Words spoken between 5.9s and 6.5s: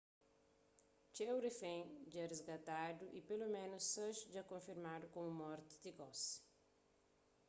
gosi